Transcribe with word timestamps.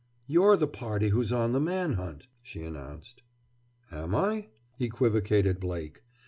"You're 0.25 0.57
the 0.57 0.65
party 0.65 1.09
who's 1.09 1.31
on 1.31 1.51
the 1.51 1.59
man 1.59 1.93
hunt," 1.93 2.25
she 2.41 2.63
announced. 2.63 3.21
"Am 3.91 4.15
I?" 4.15 4.47
equivocated 4.79 5.59
Blake. 5.59 6.01